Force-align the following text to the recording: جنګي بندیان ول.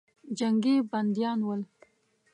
جنګي 0.37 0.75
بندیان 0.91 1.39
ول. 1.45 1.61